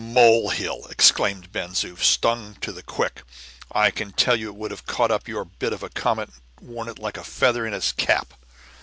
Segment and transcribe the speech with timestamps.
[0.03, 3.21] "Mole hill!" exclaimed Ben Zoof, stung to the quick.
[3.71, 6.69] "I can tell you it would have caught up your bit of a comet and
[6.69, 8.33] worn it like a feather in a cap."